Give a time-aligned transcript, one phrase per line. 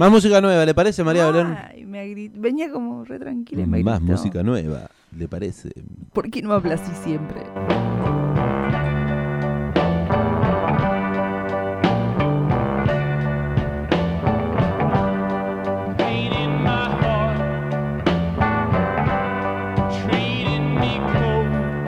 [0.00, 1.54] Más música nueva, ¿le parece, María Belén?
[1.70, 4.12] Ay, me agri- Venía como re tranquila y me Más gritó.
[4.12, 5.72] música nueva, ¿le parece?
[6.14, 7.42] ¿Por qué no habla así siempre?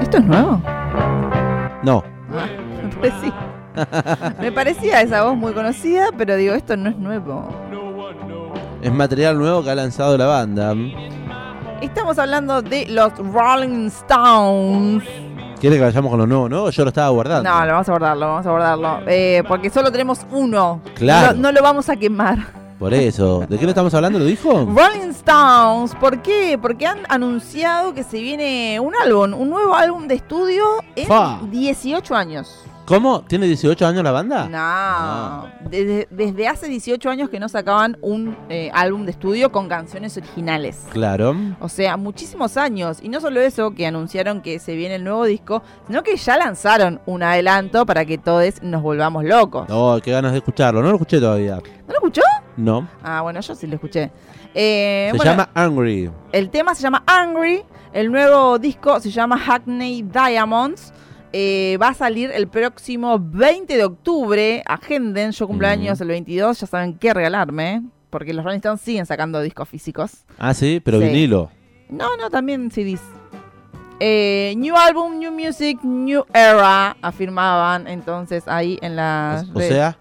[0.01, 0.61] ¿Esto es nuevo?
[1.83, 2.03] No,
[2.83, 4.35] Me parecía.
[4.41, 7.49] me parecía esa voz muy conocida, pero digo, esto no es nuevo.
[8.83, 10.75] No es material nuevo que ha lanzado la banda.
[11.81, 15.05] Estamos hablando de los Rolling Stones.
[15.61, 16.69] ¿Quiere que vayamos con lo nuevo, no?
[16.69, 17.49] Yo lo estaba guardando.
[17.49, 19.01] No, lo vamos a guardarlo, vamos a guardarlo.
[19.07, 20.81] Eh, porque solo tenemos uno.
[20.97, 21.35] Claro.
[21.35, 22.39] No, no lo vamos a quemar.
[22.81, 23.47] Por eso.
[23.49, 24.19] ¿De qué le estamos hablando?
[24.19, 24.51] ¿Lo dijo?
[24.51, 26.59] Rolling Stones, ¿por qué?
[26.61, 30.65] Porque han anunciado que se viene un álbum, un nuevo álbum de estudio
[30.97, 31.39] en Fa.
[31.49, 32.65] 18 años.
[32.85, 33.23] ¿Cómo?
[33.23, 34.49] ¿Tiene 18 años la banda?
[34.49, 39.69] No, desde, desde hace 18 años que no sacaban un eh, álbum de estudio con
[39.69, 40.87] canciones originales.
[40.91, 41.35] Claro.
[41.61, 42.99] O sea, muchísimos años.
[43.01, 46.37] Y no solo eso, que anunciaron que se viene el nuevo disco, sino que ya
[46.37, 49.67] lanzaron un adelanto para que todos nos volvamos locos.
[49.71, 50.83] Oh, qué ganas de escucharlo.
[50.83, 51.57] No lo escuché todavía.
[51.57, 52.23] ¿No lo escuchó?
[52.57, 52.89] No.
[53.03, 54.11] Ah, bueno, yo sí lo escuché.
[54.55, 56.11] Eh, Se bueno, llama Angry.
[56.33, 57.63] El tema se llama Angry.
[57.93, 60.93] El nuevo disco se llama Hackney Diamonds.
[61.33, 64.63] Eh, va a salir el próximo 20 de octubre.
[64.67, 66.61] Agenden, yo cumpleaños el 22.
[66.61, 67.83] Ya saben qué regalarme.
[68.11, 70.25] Porque los Rolling Stones siguen sacando discos físicos.
[70.39, 71.07] Ah, sí, pero Sí.
[71.07, 71.51] vinilo.
[71.89, 73.01] No, no, también CDs.
[74.01, 76.97] Eh, new album, new music, new era.
[77.01, 79.45] Afirmaban entonces ahí en la.
[79.55, 79.97] O, o sea,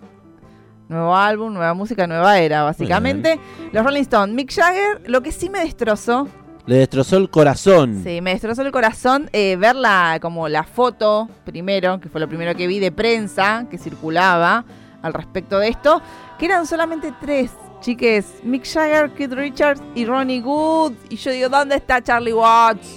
[0.89, 3.39] Nuevo álbum, nueva música, nueva era, básicamente.
[3.71, 6.27] Los Rolling Stones, Mick Jagger, lo que sí me destrozó
[6.65, 8.01] le destrozó el corazón.
[8.03, 12.27] Sí, me destrozó el corazón eh, ver la, como la foto primero, que fue lo
[12.27, 14.63] primero que vi de prensa que circulaba
[15.01, 16.01] al respecto de esto,
[16.37, 20.93] que eran solamente tres chiques, Mick Jagger, Keith Richards y Ronnie Wood.
[21.09, 22.87] Y yo digo, ¿dónde está Charlie Watts?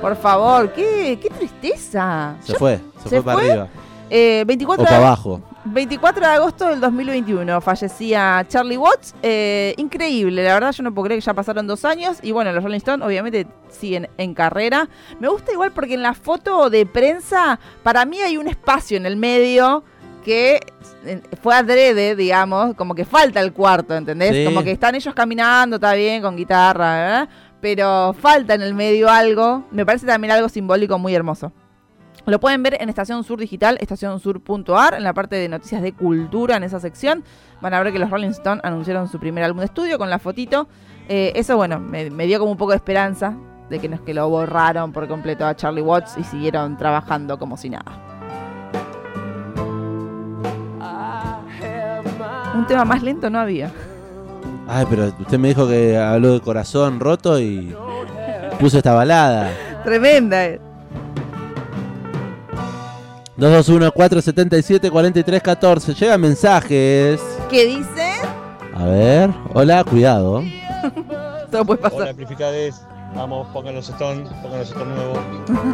[0.00, 2.34] Por favor, qué, qué tristeza.
[2.40, 3.68] Se Yo- fue, se, ¿Se fue para arriba.
[4.10, 5.40] eh, O 24 para de- abajo.
[5.72, 9.14] 24 de agosto del 2021 fallecía Charlie Watts.
[9.22, 12.18] Eh, increíble, la verdad yo no puedo creer que ya pasaron dos años.
[12.22, 14.88] Y bueno, los Rolling Stones obviamente siguen en carrera.
[15.18, 19.06] Me gusta igual porque en la foto de prensa, para mí hay un espacio en
[19.06, 19.82] el medio
[20.24, 20.60] que
[21.06, 24.34] eh, fue adrede, digamos, como que falta el cuarto, ¿entendés?
[24.34, 24.44] Sí.
[24.44, 27.28] Como que están ellos caminando, está bien, con guitarra, ¿verdad?
[27.62, 29.64] Pero falta en el medio algo.
[29.70, 31.50] Me parece también algo simbólico muy hermoso.
[32.24, 36.56] Lo pueden ver en Estación Sur Digital, estacionsur.ar, en la parte de noticias de cultura,
[36.56, 37.24] en esa sección.
[37.60, 40.18] Van a ver que los Rolling Stones anunciaron su primer álbum de estudio con la
[40.18, 40.68] fotito.
[41.08, 43.36] Eh, eso, bueno, me, me dio como un poco de esperanza
[43.68, 47.38] de que no es que lo borraron por completo a Charlie Watts y siguieron trabajando
[47.38, 47.98] como si nada.
[52.54, 53.72] Un tema más lento no había.
[54.68, 57.74] Ay, pero usted me dijo que habló de corazón roto y
[58.60, 59.50] puso esta balada.
[59.84, 60.71] Tremenda.
[63.42, 63.62] Eh.
[63.62, 65.94] 221-477-4314.
[65.94, 67.20] Llegan mensajes.
[67.50, 68.12] ¿Qué dice?
[68.74, 69.30] A ver.
[69.54, 70.42] Hola, cuidado.
[71.50, 72.00] Todo puede pasar.
[72.00, 72.82] Hola, amplificadores.
[73.14, 75.18] Vamos, pongan los Stones, pongan los Stones nuevos.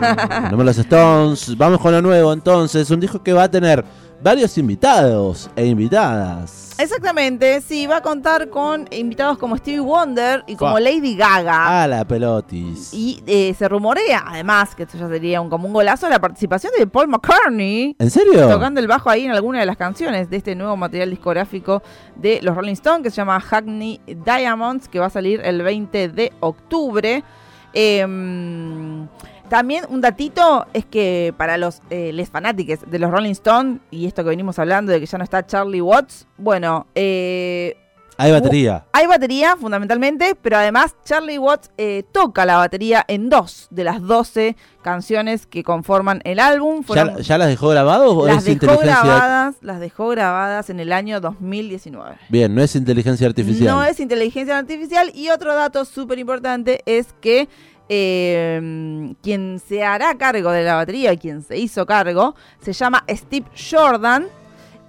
[0.45, 1.57] Tenemos los Stones.
[1.57, 2.91] Vamos con lo nuevo entonces.
[2.91, 3.85] Un disco que va a tener
[4.21, 6.69] varios invitados e invitadas.
[6.79, 10.79] Exactamente, sí, va a contar con invitados como Stevie Wonder y como.
[10.79, 11.83] Lady Gaga.
[11.83, 12.95] A la pelotis.
[12.95, 16.73] Y eh, se rumorea, además, que esto ya sería un, como un golazo, la participación
[16.79, 18.49] de Paul McCartney ¿En serio?
[18.49, 21.83] tocando el bajo ahí en alguna de las canciones de este nuevo material discográfico
[22.15, 26.11] de los Rolling Stones que se llama Hackney Diamonds, que va a salir el 20
[26.11, 27.25] de octubre.
[27.73, 29.07] Em,
[29.49, 34.07] también un datito es que para los eh, les fanáticos de los Rolling Stones, y
[34.07, 37.77] esto que venimos hablando de que ya no está Charlie Watts, bueno, eh,
[38.17, 38.85] Hay batería.
[38.93, 44.03] hay batería, fundamentalmente, pero además Charlie Watts eh, toca la batería en dos de las
[44.03, 46.83] 12 canciones que conforman el álbum.
[46.83, 49.03] Fueron- ¿Ya, ya las dejó grabados o las es dejó inteligencia?
[49.05, 52.17] grabadas, las dejó grabadas en el año 2019.
[52.29, 53.69] Bien, no es inteligencia artificial.
[53.75, 55.11] No es inteligencia artificial.
[55.15, 57.49] Y otro dato súper importante es que
[57.89, 63.47] eh, quien se hará cargo de la batería, quien se hizo cargo, se llama Steve
[63.57, 64.29] Jordan.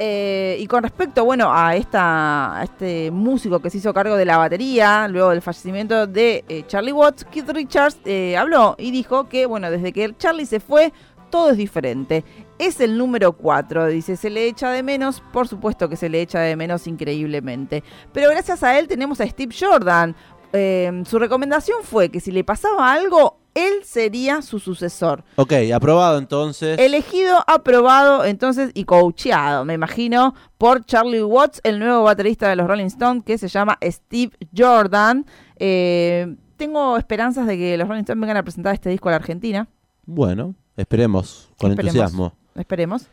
[0.02, 5.10] Eh, y con respecto, bueno, a, este músico que se hizo cargo de la batería,
[5.10, 9.70] luego del fallecimiento de eh, Charlie Watts, Keith Richards eh, habló y dijo que, bueno,
[9.70, 10.94] desde que Charlie se fue,
[11.30, 12.24] todo es diferente.
[12.58, 16.22] Es el número 4, dice, se le echa de menos, por supuesto que se le
[16.22, 17.84] echa de menos increíblemente.
[18.14, 20.16] Pero gracias a él tenemos a Steve Jordan.
[20.54, 25.24] Eh, su recomendación fue que si le pasaba algo, él sería su sucesor.
[25.36, 26.80] Ok, aprobado entonces.
[26.80, 32.68] Elegido, aprobado, entonces, y coacheado, me imagino, por Charlie Watts, el nuevo baterista de los
[32.68, 35.26] Rolling Stones, que se llama Steve Jordan.
[35.58, 39.18] Eh, tengo esperanzas de que los Rolling Stones vengan a presentar este disco a la
[39.18, 39.68] Argentina.
[40.06, 41.96] Bueno, esperemos, con Esperemos.
[41.96, 42.34] entusiasmo.
[42.56, 43.08] Esperemos.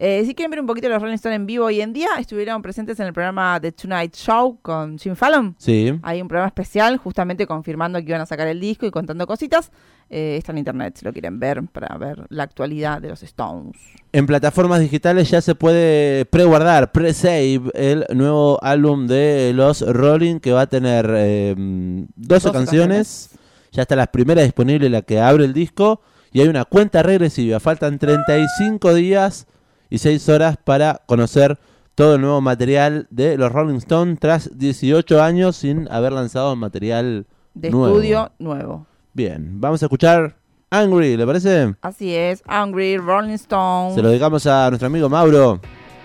[0.00, 2.10] Eh, si quieren ver un poquito de los Rolling Stones en vivo hoy en día,
[2.20, 5.56] estuvieron presentes en el programa The Tonight Show con Jim Fallon.
[5.58, 5.92] Sí.
[6.02, 9.72] Hay un programa especial justamente confirmando que iban a sacar el disco y contando cositas.
[10.08, 13.76] Eh, está en internet si lo quieren ver para ver la actualidad de los Stones.
[14.12, 20.52] En plataformas digitales ya se puede pre-guardar, pre-save el nuevo álbum de los Rolling que
[20.52, 23.30] va a tener eh, 12, 12 canciones.
[23.72, 26.02] Ya está la primera disponible, la que abre el disco.
[26.30, 27.58] Y hay una cuenta regresiva.
[27.58, 29.48] Faltan 35 días
[29.90, 31.58] y 6 horas para conocer
[31.94, 37.26] todo el nuevo material de los Rolling Stones tras 18 años sin haber lanzado material
[37.54, 37.88] De nuevo.
[37.88, 38.86] estudio nuevo.
[39.14, 40.36] Bien, vamos a escuchar
[40.70, 41.74] Angry, ¿le parece?
[41.80, 43.94] Así es, Hungry, Rolling Stones.
[43.94, 45.60] Se lo dedicamos a nuestro amigo Mauro,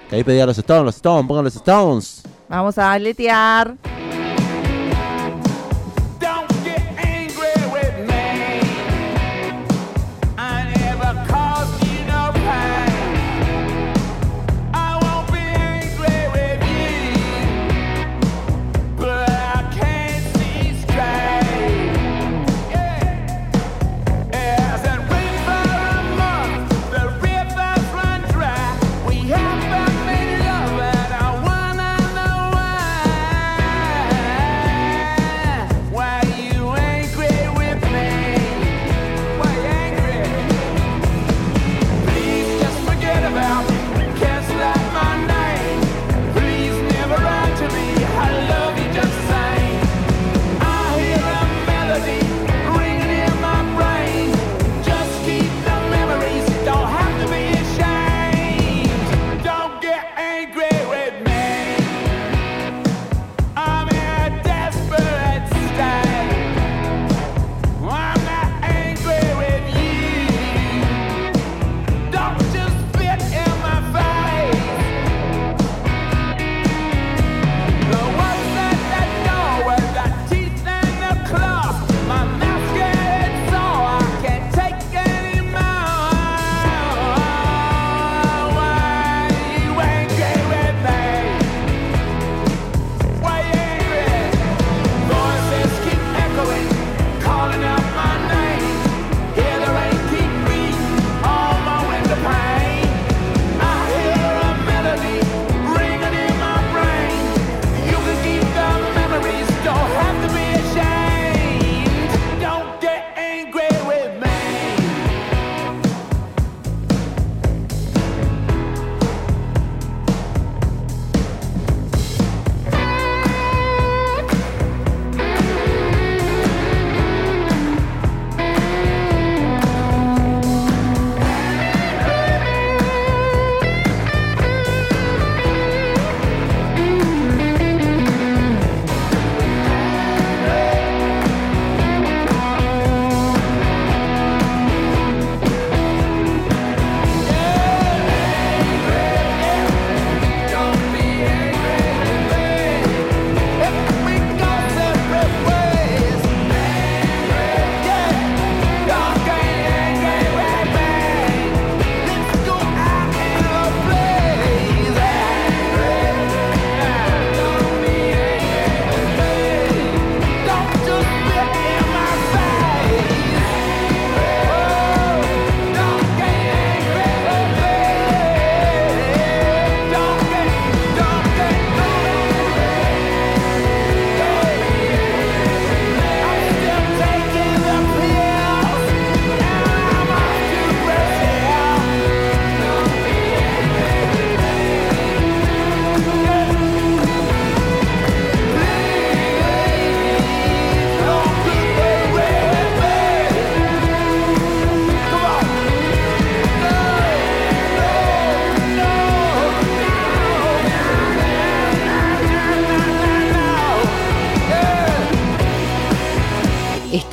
[0.10, 2.24] que ahí pedía los Stones, los Stones, pongan los Stones.
[2.50, 3.76] Vamos a aletear.